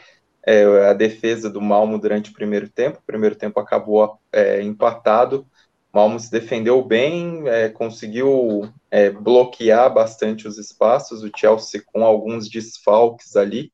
[0.46, 3.00] é, a defesa do Malmo durante o primeiro tempo.
[3.00, 5.48] O primeiro tempo acabou é, empatado.
[5.92, 11.24] Malmo se defendeu bem, é, conseguiu é, bloquear bastante os espaços.
[11.24, 13.72] O Chelsea com alguns desfalques ali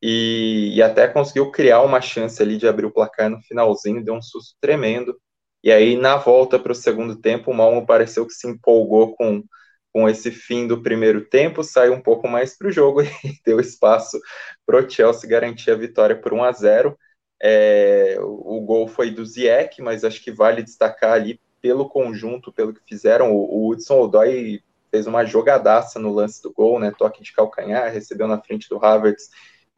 [0.00, 4.14] e, e, até conseguiu criar uma chance ali de abrir o placar no finalzinho, deu
[4.14, 5.16] um susto tremendo.
[5.62, 9.44] E aí, na volta para o segundo tempo, o Malmo pareceu que se empolgou com,
[9.92, 13.60] com esse fim do primeiro tempo, saiu um pouco mais para o jogo e deu
[13.60, 14.20] espaço
[14.66, 16.98] para o Chelsea garantir a vitória por 1 a 0
[17.44, 22.72] é, o, gol foi do Ziyech, mas acho que vale destacar ali pelo conjunto, pelo
[22.72, 23.32] que fizeram.
[23.32, 26.92] O, o Hudson Odoi fez uma jogadaça no lance do gol, né?
[26.96, 29.28] Toque de calcanhar, recebeu na frente do Havertz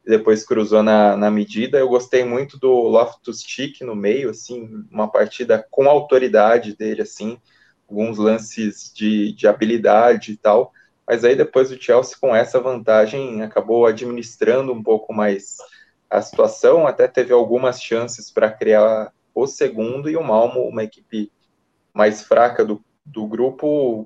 [0.05, 1.77] depois cruzou na, na medida.
[1.77, 7.39] Eu gostei muito do Loftus Cheek no meio, assim, uma partida com autoridade dele, assim,
[7.89, 10.71] alguns lances de, de habilidade e tal.
[11.07, 15.57] Mas aí depois o Chelsea, com essa vantagem, acabou administrando um pouco mais
[16.09, 21.31] a situação, até teve algumas chances para criar o segundo, e o Malmo, uma equipe
[21.93, 24.05] mais fraca do, do grupo,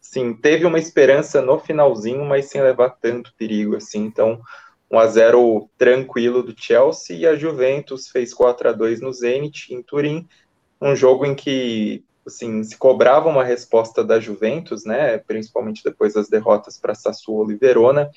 [0.00, 4.40] sim, teve uma esperança no finalzinho, mas sem levar tanto perigo, assim, então
[4.90, 9.74] 1 a 0 tranquilo do Chelsea e a Juventus fez 4 a 2 no Zenit
[9.74, 10.26] em Turim,
[10.80, 16.28] um jogo em que assim, se cobrava uma resposta da Juventus, né, principalmente depois das
[16.28, 18.10] derrotas para Sassuolo e Verona.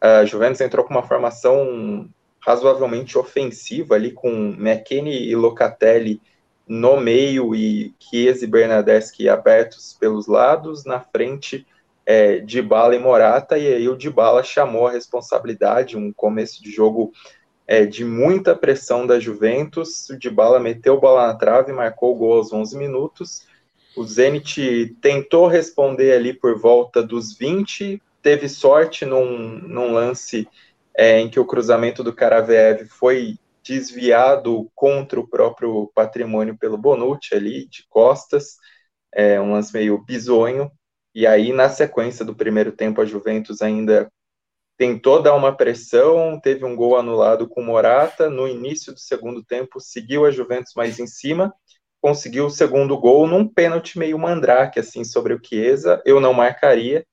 [0.00, 2.08] A Juventus entrou com uma formação
[2.40, 6.20] razoavelmente ofensiva ali com McKennie e Locatelli
[6.66, 11.66] no meio e Chiesa e Bernadeschi abertos pelos lados, na frente
[12.10, 17.12] é, Dybala e Morata, e aí o Dybala chamou a responsabilidade, um começo de jogo
[17.66, 22.38] é, de muita pressão da Juventus, o Dybala meteu bola na trave, marcou o gol
[22.38, 23.46] aos 11 minutos,
[23.94, 30.48] o Zenit tentou responder ali por volta dos 20, teve sorte num, num lance
[30.96, 37.34] é, em que o cruzamento do Karaveev foi desviado contra o próprio patrimônio pelo Bonucci
[37.34, 38.56] ali, de costas,
[39.12, 40.72] é, um lance meio bizonho,
[41.18, 44.08] e aí, na sequência do primeiro tempo, a Juventus ainda
[44.76, 48.30] tentou dar uma pressão, teve um gol anulado com Morata.
[48.30, 51.52] No início do segundo tempo, seguiu a Juventus mais em cima,
[52.00, 56.00] conseguiu o segundo gol num pênalti meio mandrake, assim, sobre o Chiesa.
[56.06, 57.04] Eu não marcaria,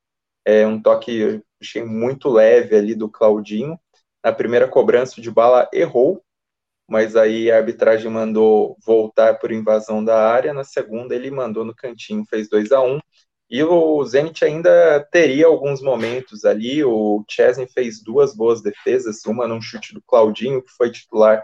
[0.45, 3.75] é um toque, achei muito leve ali do Claudinho.
[4.23, 6.23] Na primeira cobrança, de bala errou,
[6.87, 10.53] mas aí a arbitragem mandou voltar por invasão da área.
[10.53, 12.99] Na segunda, ele mandou no cantinho, fez 2 a 1 um.
[13.49, 16.83] E o Zenit ainda teria alguns momentos ali.
[16.83, 21.43] O Chesney fez duas boas defesas, uma num chute do Claudinho, que foi titular,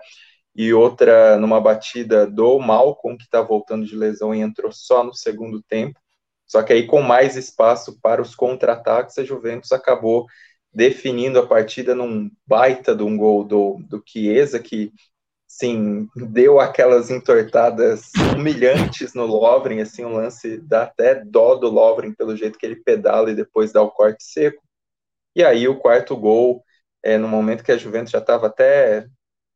[0.55, 5.13] e outra numa batida do Malcolm, que está voltando de lesão e entrou só no
[5.13, 5.99] segundo tempo.
[6.45, 10.25] Só que aí, com mais espaço para os contra-ataques, a Juventus acabou
[10.73, 14.91] definindo a partida num baita de um gol do, do Chiesa, que
[15.51, 22.13] sim, deu aquelas entortadas humilhantes no Lovren, assim, um lance dá até dó do Lovren
[22.13, 24.63] pelo jeito que ele pedala e depois dá o corte seco.
[25.35, 26.63] E aí o quarto gol,
[27.03, 29.07] é, no momento que a Juventus já estava até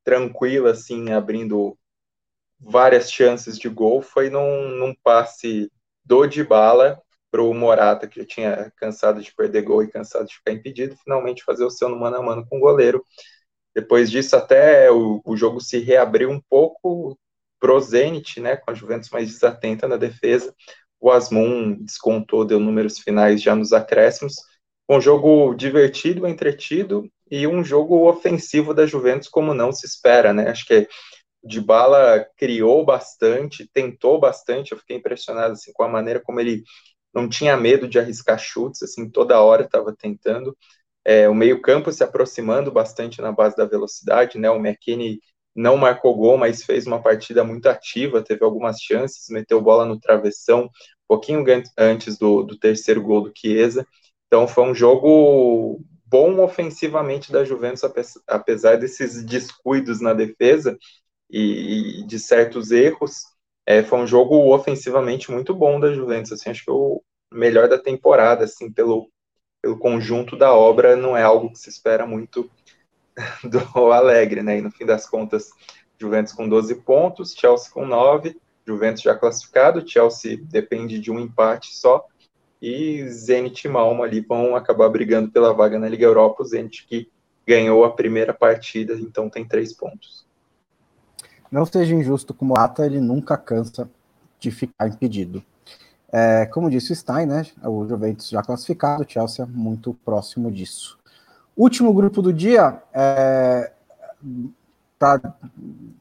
[0.03, 1.77] tranquila, assim, abrindo
[2.59, 5.71] várias chances de gol, foi num, num passe
[6.03, 10.35] do Dybala para o Morata, que já tinha cansado de perder gol e cansado de
[10.35, 13.03] ficar impedido, finalmente fazer o seu no mano a mano com o goleiro.
[13.75, 17.17] Depois disso, até o, o jogo se reabriu um pouco
[17.59, 20.53] pro Zenit, né, com a Juventus mais desatenta na defesa.
[20.99, 24.35] O Asmun descontou, deu números finais já nos acréscimos.
[24.89, 30.49] Um jogo divertido, entretido e um jogo ofensivo da Juventus como não se espera, né?
[30.49, 30.87] Acho que
[31.43, 34.71] de bala criou bastante, tentou bastante.
[34.71, 36.63] Eu fiquei impressionado assim com a maneira como ele
[37.13, 40.55] não tinha medo de arriscar chutes, assim toda hora estava tentando.
[41.05, 44.49] É, o meio-campo se aproximando bastante na base da velocidade, né?
[44.49, 45.19] O McKinney
[45.55, 49.99] não marcou gol, mas fez uma partida muito ativa, teve algumas chances, meteu bola no
[49.99, 50.69] travessão.
[51.07, 51.43] pouquinho
[51.77, 53.87] antes do, do terceiro gol do Chiesa.
[54.27, 57.83] Então foi um jogo bom ofensivamente da Juventus,
[58.27, 60.77] apesar desses descuidos na defesa
[61.29, 63.21] e, de certos erros.
[63.65, 66.31] É, foi um jogo ofensivamente muito bom da Juventus.
[66.33, 69.09] Assim, acho que o melhor da temporada, assim, pelo,
[69.65, 72.47] pelo conjunto da obra, não é algo que se espera muito
[73.43, 74.59] do Alegre, né?
[74.59, 75.49] E no fim das contas,
[75.99, 81.75] Juventus com 12 pontos, Chelsea com 9, Juventus já classificado, Chelsea depende de um empate
[81.75, 82.05] só,
[82.61, 86.85] e Zenit e Malmo ali vão acabar brigando pela vaga na Liga Europa, o Zenit
[86.85, 87.09] que
[87.47, 90.27] ganhou a primeira partida, então tem três pontos.
[91.51, 93.89] Não seja injusto com o ele nunca cansa
[94.39, 95.43] de ficar impedido.
[96.17, 100.97] É, como disse o Stein, né, o Juventus já classificado, o Chelsea muito próximo disso.
[101.57, 103.73] Último grupo do dia, é,
[104.97, 105.19] tá,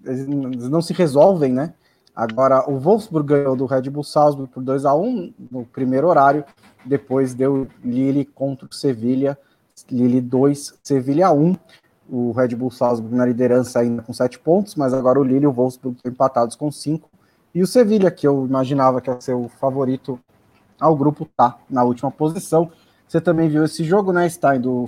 [0.04, 1.74] eles não se resolvem, né?
[2.14, 6.44] Agora, o Wolfsburg ganhou do Red Bull Salzburg por 2 a 1 no primeiro horário,
[6.84, 9.36] depois deu Lille contra o Sevilha,
[9.90, 11.56] Lille 2, Sevilha 1.
[12.08, 15.48] O Red Bull Salzburg na liderança ainda com 7 pontos, mas agora o Lille e
[15.48, 17.10] o Wolfsburg estão empatados com 5.
[17.54, 20.18] E o Sevilha, que eu imaginava que ia ser o favorito
[20.80, 22.70] ao grupo, tá na última posição.
[23.06, 24.86] Você também viu esse jogo, né, Stein, do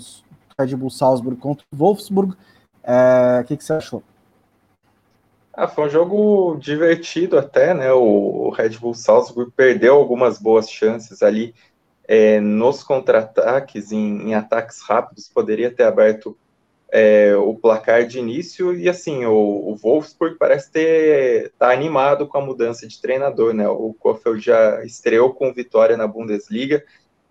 [0.58, 2.34] Red Bull Salzburg contra o Wolfsburg.
[2.82, 4.02] É, o que, que você achou?
[5.52, 7.92] Ah, foi um jogo divertido até, né?
[7.92, 11.54] O Red Bull Salzburg perdeu algumas boas chances ali
[12.06, 16.36] é, nos contra-ataques, em, em, ataques rápidos, poderia ter aberto
[16.92, 22.38] é, o placar de início, e assim, o, o Wolfsburg parece ter tá animado com
[22.38, 23.68] a mudança de treinador, né?
[23.68, 26.84] O Kofeld já estreou com vitória na Bundesliga,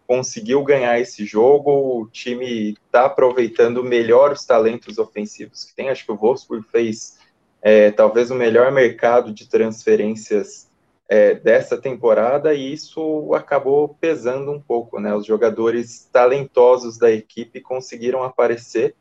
[0.06, 6.06] conseguiu ganhar esse jogo, o time está aproveitando melhor os talentos ofensivos que tem, acho
[6.06, 7.18] que o Wolfsburg fez
[7.62, 10.68] é, talvez o melhor mercado de transferências
[11.08, 15.14] é, dessa temporada e isso acabou pesando um pouco, né?
[15.16, 18.96] Os jogadores talentosos da equipe conseguiram aparecer.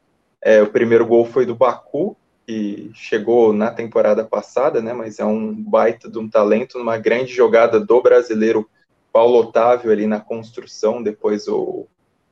[0.46, 2.14] É, o primeiro gol foi do Baku,
[2.46, 4.92] que chegou na temporada passada, né?
[4.92, 8.68] Mas é um baita de um talento, numa grande jogada do brasileiro
[9.10, 11.02] Paulo Otávio ali na construção.
[11.02, 11.86] Depois o,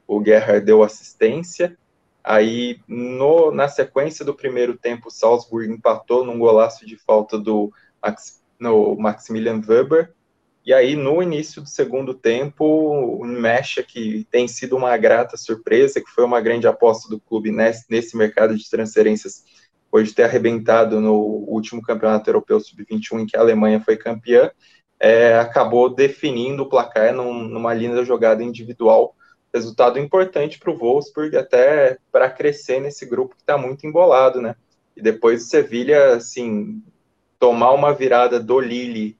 [0.06, 1.74] o Gerhard deu assistência.
[2.22, 7.72] Aí, no, na sequência do primeiro tempo, o Salzburg empatou num golaço de falta do
[8.60, 10.12] no Maximilian Weber.
[10.64, 16.00] E aí, no início do segundo tempo, o Mecha, que tem sido uma grata surpresa,
[16.00, 19.44] que foi uma grande aposta do clube nesse, nesse mercado de transferências,
[19.90, 24.50] pode ter arrebentado no último campeonato europeu sub-21, em que a Alemanha foi campeã,
[25.00, 29.16] é, acabou definindo o placar num, numa linda jogada individual
[29.52, 34.56] resultado importante para o Wolfsburg, até para crescer nesse grupo que está muito embolado, né?
[34.96, 36.82] E depois o Sevilha, assim,
[37.38, 39.18] tomar uma virada do Lille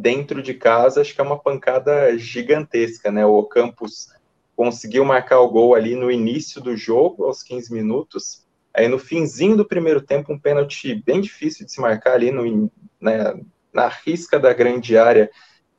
[0.00, 3.26] dentro de casa, acho que é uma pancada gigantesca, né?
[3.26, 4.08] O Campos
[4.54, 8.46] conseguiu marcar o gol ali no início do jogo, aos 15 minutos.
[8.72, 12.70] Aí no finzinho do primeiro tempo, um pênalti bem difícil de se marcar ali no,
[13.00, 13.40] né,
[13.72, 15.28] na risca da grande área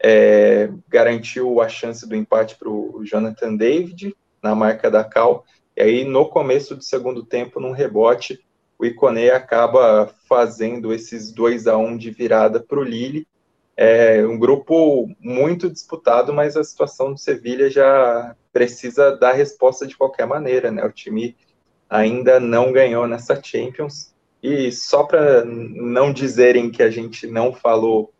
[0.01, 5.45] é, garantiu a chance do empate para o Jonathan David na marca da Cal.
[5.77, 8.43] E aí, no começo do segundo tempo, num rebote,
[8.77, 13.25] o Iconei acaba fazendo esses 2 a 1 um de virada para o Lille.
[13.81, 19.95] É um grupo muito disputado, mas a situação do Sevilha já precisa dar resposta de
[19.95, 20.83] qualquer maneira, né?
[20.83, 21.33] O time
[21.89, 24.13] ainda não ganhou nessa Champions.
[24.43, 28.11] E só para não dizerem que a gente não falou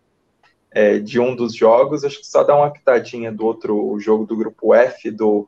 [0.71, 2.05] é, de um dos jogos.
[2.05, 5.45] Acho que só dá uma pitadinha do outro jogo do grupo F do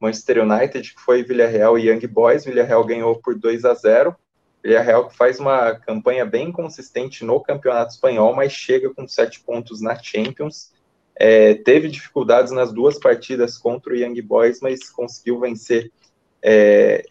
[0.00, 2.46] Manchester United, que foi Villarreal e Young Boys.
[2.46, 4.16] Villarreal ganhou por 2 a 0.
[4.62, 9.80] Villarreal que faz uma campanha bem consistente no Campeonato Espanhol, mas chega com sete pontos
[9.80, 10.72] na Champions.
[11.16, 15.90] É, teve dificuldades nas duas partidas contra o Young Boys, mas conseguiu vencer
[16.42, 17.04] é,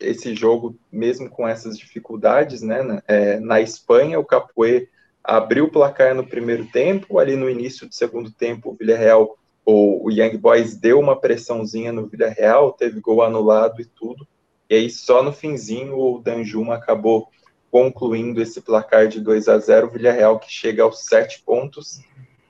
[0.00, 2.82] esse jogo mesmo com essas dificuldades, né?
[2.82, 4.88] Na, é, na Espanha, o Capoe
[5.22, 10.06] abriu o placar no primeiro tempo, ali no início do segundo tempo, o Villarreal, o,
[10.06, 14.26] o Young Boys deu uma pressãozinha no Villarreal, teve gol anulado e tudo,
[14.68, 17.28] e aí só no finzinho o Danjuma acabou
[17.70, 22.00] concluindo esse placar de 2 a 0 o Villarreal que chega aos sete pontos,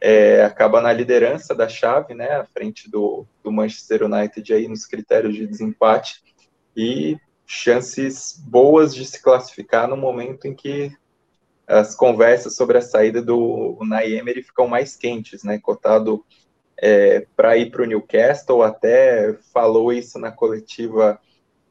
[0.01, 4.87] é, acaba na liderança da chave, né, à frente do, do Manchester United aí nos
[4.87, 6.23] critérios de desempate,
[6.77, 10.93] e chances boas de se classificar no momento em que
[11.67, 15.59] as conversas sobre a saída do Unai Emery ficam mais quentes, né?
[15.59, 16.25] Cotado
[16.77, 21.19] é, para ir para o Newcastle, até falou isso na coletiva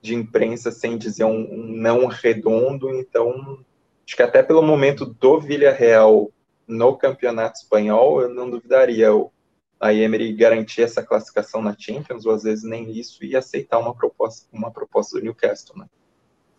[0.06, 3.60] de imprensa sem dizer um, um, não redondo, então
[4.06, 6.32] acho que até pelo momento do Villarreal
[6.68, 9.14] no campeonato espanhol, eu não duvidaria.
[9.14, 9.32] O
[9.80, 13.94] a Emery garantir essa classificação na Champions, ou às vezes nem isso, e aceitar uma
[13.94, 15.86] proposta, uma proposta do Newcastle, né?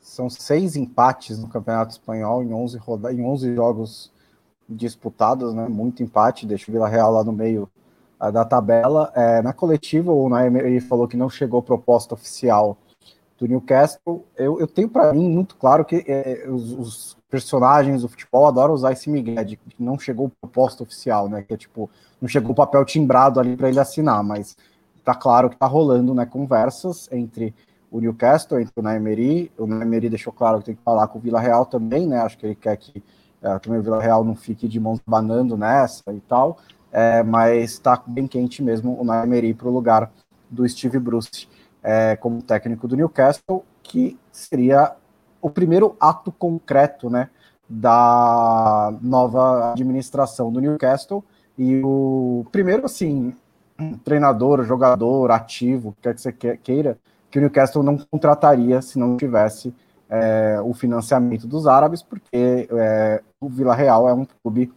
[0.01, 4.13] São seis empates no Campeonato Espanhol em 11, roda em 11 jogos
[4.69, 5.67] disputados, né?
[5.69, 7.69] Muito empate, deixa o Vila Real lá no meio
[8.21, 9.13] uh, da tabela.
[9.17, 12.79] É, na coletiva, o Naemery falou que não chegou proposta oficial
[13.39, 14.25] do Newcastle.
[14.37, 18.73] Eu, eu tenho para mim muito claro que é, os, os, personagens do futebol adoram
[18.73, 21.43] usar esse migué de que não chegou proposta oficial, né?
[21.43, 24.57] Que é tipo, não chegou o papel timbrado ali para ele assinar, mas
[25.05, 26.25] tá claro que tá rolando, né?
[26.25, 27.53] Conversas entre
[27.91, 29.51] o Newcastle, entre o Naemery.
[29.59, 32.21] O Naemery deixou claro que tem que falar com o Vila Real também, né?
[32.21, 33.03] Acho que ele quer que
[33.43, 36.59] é, também o Vila Real não fique de mãos banando nessa e tal.
[36.93, 40.11] É, mas está bem quente mesmo o Naemery para o lugar
[40.49, 41.49] do Steve Bruce
[41.87, 44.97] é, como técnico do Newcastle, que seria
[45.41, 47.31] o primeiro ato concreto né,
[47.69, 51.25] da nova administração do Newcastle.
[51.57, 53.33] E o primeiro, assim,
[54.05, 56.99] treinador, jogador ativo, quer que você queira,
[57.31, 59.73] que o Newcastle não contrataria se não tivesse
[60.11, 64.73] é, o financiamento dos árabes, porque é, o Vila Real é um clube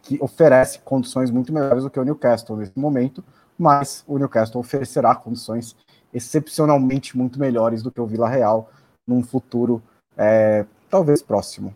[0.00, 3.22] que oferece condições muito melhores do que o Newcastle nesse momento,
[3.58, 5.74] mas o Newcastle oferecerá condições
[6.12, 8.70] excepcionalmente muito melhores do que o Vila Real
[9.06, 9.82] num futuro
[10.16, 11.74] é, talvez próximo.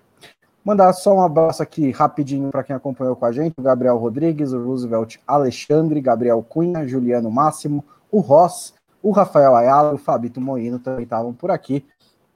[0.64, 4.52] Mandar só um abraço aqui rapidinho para quem acompanhou com a gente: o Gabriel Rodrigues,
[4.52, 10.78] o Roosevelt Alexandre, Gabriel Cunha, Juliano Máximo, o Ross, o Rafael Ayala o Fabito Moino
[10.78, 11.84] também estavam por aqui.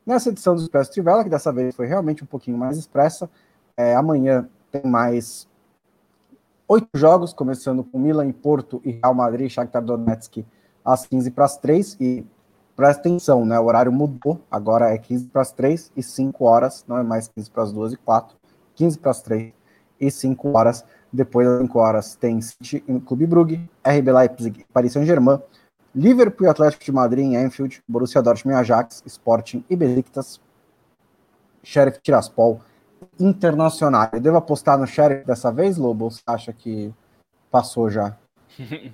[0.04, 3.28] Nessa edição do Expresso Trivela, que dessa vez foi realmente um pouquinho mais expressa,
[3.76, 5.48] é, amanhã tem mais
[6.68, 10.44] oito jogos, começando com Milan e Porto e Real Madrid, Shakhtar Donetsk
[10.86, 12.24] às 15 para as 3 e
[12.76, 13.58] presta atenção, né?
[13.58, 17.26] O horário mudou, agora é 15 para as 3 e 5 horas, não é mais
[17.26, 18.36] 15 para as 2 e 4,
[18.76, 19.52] 15 para as 3
[20.00, 20.84] e 5 horas.
[21.12, 25.40] Depois das 5 horas tem City em Clube Brugge, RB Leipzig, Paris Saint-Germain,
[25.94, 30.40] Liverpool e Atlético de Madrid em Anfield, Borussia Dortmund e Ajax, Sporting e Besiktas,
[31.64, 32.60] Sheriff Tiraspol,
[33.18, 34.08] Internacional.
[34.12, 36.10] Eu devo apostar no Sheriff dessa vez, Lobo?
[36.10, 36.94] Você acha que
[37.50, 38.16] passou já?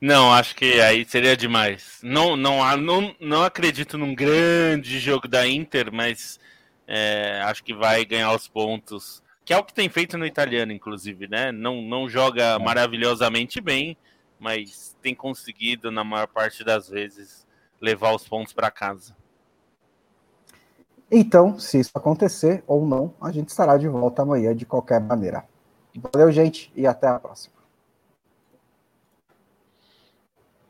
[0.00, 2.00] Não, acho que aí seria demais.
[2.02, 6.38] Não, não, não, não acredito num grande jogo da Inter, mas
[6.86, 9.22] é, acho que vai ganhar os pontos.
[9.44, 11.52] Que é o que tem feito no italiano, inclusive, né?
[11.52, 12.58] Não, não joga é.
[12.58, 13.96] maravilhosamente bem,
[14.38, 17.46] mas tem conseguido, na maior parte das vezes,
[17.80, 19.14] levar os pontos para casa.
[21.10, 25.44] Então, se isso acontecer ou não, a gente estará de volta amanhã de qualquer maneira.
[26.12, 27.55] Valeu, gente, e até a próxima.